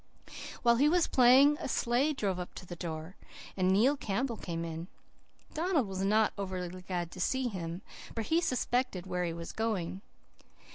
[0.63, 3.15] "While he was playing a sleigh drove up to the door,
[3.55, 4.87] and Neil Campbell came in.
[5.53, 7.83] Donald was not overly glad to see him,
[8.15, 10.01] for he suspected where he was going.